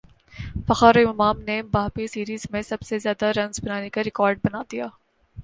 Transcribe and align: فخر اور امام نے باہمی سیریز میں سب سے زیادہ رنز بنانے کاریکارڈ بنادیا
فخر 0.67 0.85
اور 0.87 0.95
امام 1.03 1.41
نے 1.41 1.61
باہمی 1.71 2.07
سیریز 2.07 2.47
میں 2.51 2.61
سب 2.61 2.81
سے 2.81 2.99
زیادہ 2.99 3.31
رنز 3.37 3.59
بنانے 3.63 3.89
کاریکارڈ 3.89 4.39
بنادیا 4.43 4.87